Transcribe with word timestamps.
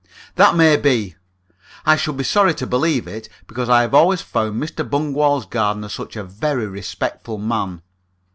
That 0.33 0.55
may 0.55 0.77
be. 0.77 1.13
I 1.85 1.95
should 1.95 2.17
be 2.17 2.23
sorry 2.23 2.55
to 2.55 2.65
believe 2.65 3.05
it, 3.07 3.29
because 3.45 3.69
I 3.69 3.81
have 3.83 3.93
always 3.93 4.19
found 4.19 4.59
Mr. 4.59 4.77
Bungwall's 4.83 5.45
gardener 5.45 5.89
such 5.89 6.15
a 6.15 6.23
very 6.23 6.65
respectful 6.65 7.37
man. 7.37 7.83